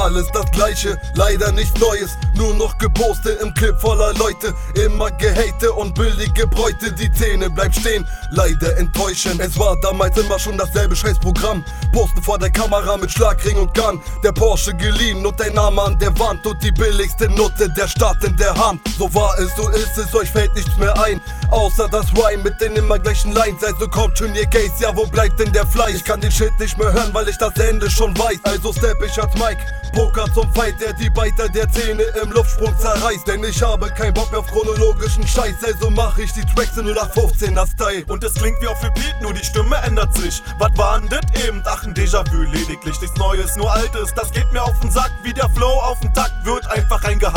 [0.00, 2.10] alles das gleiche, leider nichts Neues.
[2.34, 4.54] Nur noch gepostet im Clip voller Leute.
[4.74, 8.06] Immer gehate und billige Bräute, die Zähne bleibt stehen.
[8.30, 11.64] Leider enttäuschend, es war damals immer schon dasselbe Scheißprogramm.
[11.92, 14.00] Posten vor der Kamera mit Schlagring und Gun.
[14.24, 16.46] Der Porsche geliehen und dein Name an der Wand.
[16.46, 18.80] Und die billigste Nutte der Stadt in der Hand.
[18.98, 21.20] So war es, so ist es, euch fällt nichts mehr ein.
[21.50, 23.62] Außer das Rhyme mit den immer gleichen Lines.
[23.62, 25.96] Also kommt schon ihr Case, ja, wo bleibt denn der Fleisch?
[25.96, 28.38] Ich kann den Shit nicht mehr hören, weil ich das Ende schon weiß.
[28.44, 29.60] Also step ich als Mike.
[29.92, 33.26] Poker zum Fight, der die Beiter der Zähne im Luftsprung zerreißt.
[33.26, 36.86] Denn ich habe keinen Bock mehr auf chronologischen Scheiß, also mach ich die Tracks in
[36.86, 38.04] 0815er Style.
[38.08, 40.42] Und es klingt wie auf Repeat, nur die Stimme ändert sich.
[40.58, 41.62] Was war denn das eben?
[41.66, 44.12] Ach, ein Déjà-vu, lediglich nichts Neues, nur Altes.
[44.14, 47.29] Das geht mir auf den Sack, wie der Flow auf den Takt wird einfach reingehackt.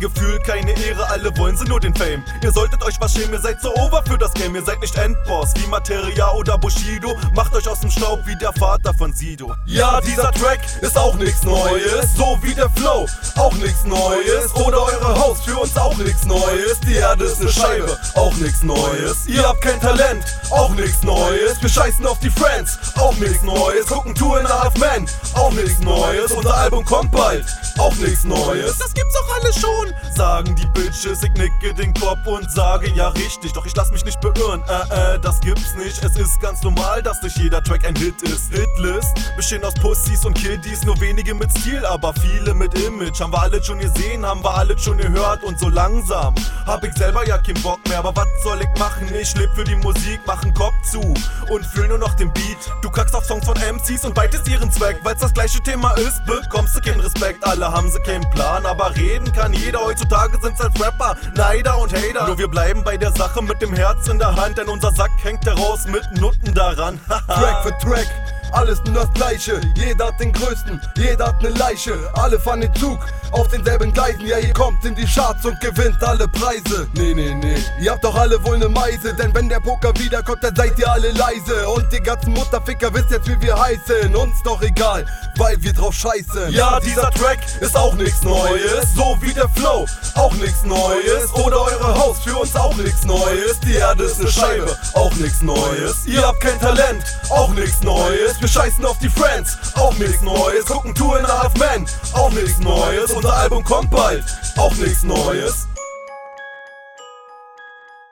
[0.00, 2.24] Kein Gefühl, keine Ehre, alle wollen sie nur den Fame.
[2.42, 4.54] Ihr solltet euch was schämen, ihr seid so over für das Game.
[4.54, 7.14] Ihr seid nicht Endboss, wie Materia oder Bushido.
[7.34, 9.54] Macht euch aus dem Staub wie der Vater von Sido.
[9.66, 14.54] Ja, dieser Track ist auch nichts Neues, so wie der Flow, auch nichts Neues.
[14.54, 16.80] Oder eure Haus, für uns auch nichts Neues.
[16.86, 19.26] Die Erde ist ne Scheibe, auch nichts Neues.
[19.26, 21.60] Ihr habt kein Talent, auch nichts Neues.
[21.60, 23.86] Wir scheißen auf die Friends, auch nichts Neues.
[23.86, 26.32] Gucken Two and a Half Men, auch nichts Neues.
[26.32, 27.46] Unser Album kommt bald,
[27.78, 28.78] auch nichts Neues.
[28.78, 31.22] Das gibt's doch alles schon, sagen die Bitches.
[31.22, 33.52] Ich nicke den Kopf und sage ja richtig.
[33.52, 36.02] Doch ich lass mich nicht beirren, äh, äh, das gibt's nicht.
[36.02, 38.52] Es ist ganz normal, dass nicht jeder Track ein Hit ist.
[38.52, 43.20] Hitlist bestehen aus Pussys und Kiddies, nur wenige mit Stil, aber viele mit Image.
[43.20, 46.34] Haben wir alle schon gesehen, haben wir alle schon gehört und so langsam
[46.66, 47.98] hab ich selber ja keinen Bock mehr.
[47.98, 49.12] Aber was soll ich machen?
[49.14, 52.58] Ich leb für die Musik, mach einen Kopf zu und fühl nur noch den Beat.
[52.82, 56.24] Du kackst auf Songs von MCs und beitest ihren Zweck, weil's das gleiche Thema ist,
[56.26, 57.44] bekommst du keinen Respekt.
[57.44, 59.80] Alle haben sie keinen Plan, aber reden kann jeder.
[59.80, 62.26] Heutzutage sind's als Rapper, Neider und Hater.
[62.26, 65.10] Nur wir bleiben bei der Sache mit dem Herz in der Hand, denn unser Sack
[65.22, 67.00] hängt heraus mit Nutten daran.
[67.08, 68.06] Track für Track.
[68.52, 72.74] Alles nur das gleiche, jeder hat den größten, jeder hat ne Leiche, alle fahren den
[72.74, 72.98] Zug
[73.32, 76.88] auf denselben Gleisen, ja ihr kommt in die Charts und gewinnt alle Preise.
[76.94, 80.42] Nee, nee, nee, ihr habt doch alle wohl ne Meise, denn wenn der Poker wiederkommt,
[80.42, 81.68] dann seid ihr alle leise.
[81.68, 85.06] Und die ganzen Mutterficker wisst jetzt wie wir heißen, uns doch egal,
[85.36, 86.50] weil wir drauf scheißen.
[86.50, 91.32] Ja, dieser Track ist auch nichts Neues, so wie der Flow, auch nichts Neues.
[91.34, 93.60] Oder eure Haus, für uns auch nichts Neues.
[93.60, 96.06] Die Erde ist ne Scheibe, auch nichts Neues.
[96.06, 98.39] Ihr habt kein Talent, auch nichts Neues.
[98.40, 100.64] Wir scheißen auf die Friends, auch nichts Neues.
[100.64, 103.10] Gucken Two and a Half Men, auch nichts Neues.
[103.10, 104.24] Unser Album kommt bald,
[104.56, 105.68] auch nichts Neues.